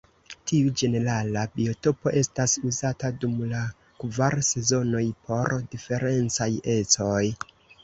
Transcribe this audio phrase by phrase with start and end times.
[0.51, 3.61] Tiu ĝenerala biotopo estas uzata dum la
[4.05, 7.23] kvar sezonoj por diferencaj ecoj.